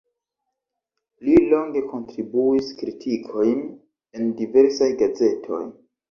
[1.25, 3.59] Li longe kontribuis kritikojn
[4.21, 5.61] en diversaj gazetoj.